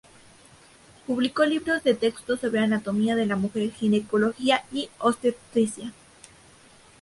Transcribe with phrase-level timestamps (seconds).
[1.05, 5.93] Publicó libros de texto sobre anatomía de la mujer, ginecología y obstetricia.